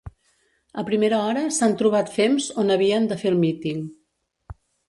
[0.81, 3.89] A primera hora, s’han trobat fems on havien de fer el míting.